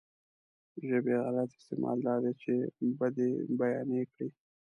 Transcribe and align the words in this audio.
ژبې 0.89 1.15
غلط 1.23 1.49
استعمال 1.57 1.97
دا 2.07 2.15
دی 2.23 2.33
چې 2.41 2.53
بدۍ 2.99 3.31
بيانې 3.59 4.01
کړي. 4.11 4.27